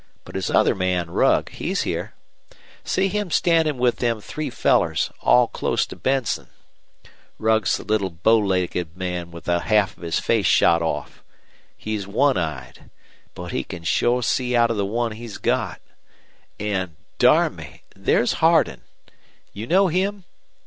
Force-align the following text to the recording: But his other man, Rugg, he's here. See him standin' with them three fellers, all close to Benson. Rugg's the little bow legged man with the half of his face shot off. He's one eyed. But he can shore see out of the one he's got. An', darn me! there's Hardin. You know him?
But 0.25 0.33
his 0.33 0.49
other 0.49 0.73
man, 0.73 1.11
Rugg, 1.11 1.51
he's 1.51 1.83
here. 1.83 2.15
See 2.83 3.07
him 3.07 3.29
standin' 3.29 3.77
with 3.77 3.97
them 3.97 4.19
three 4.19 4.49
fellers, 4.49 5.11
all 5.21 5.47
close 5.47 5.85
to 5.85 5.95
Benson. 5.95 6.47
Rugg's 7.37 7.77
the 7.77 7.83
little 7.83 8.09
bow 8.09 8.39
legged 8.39 8.97
man 8.97 9.29
with 9.29 9.43
the 9.43 9.59
half 9.59 9.95
of 9.95 10.01
his 10.01 10.19
face 10.19 10.47
shot 10.47 10.81
off. 10.81 11.23
He's 11.77 12.07
one 12.07 12.35
eyed. 12.37 12.89
But 13.35 13.51
he 13.51 13.63
can 13.63 13.83
shore 13.83 14.23
see 14.23 14.55
out 14.55 14.71
of 14.71 14.77
the 14.77 14.87
one 14.87 15.11
he's 15.11 15.37
got. 15.37 15.79
An', 16.59 16.95
darn 17.19 17.55
me! 17.55 17.83
there's 17.95 18.37
Hardin. 18.41 18.81
You 19.53 19.67
know 19.67 19.87
him? 19.87 20.23